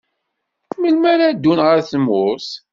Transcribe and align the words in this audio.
Melmi 0.81 1.07
ara 1.13 1.27
ddun 1.35 1.59
ɣer 1.65 1.77
tmurt? 1.91 2.49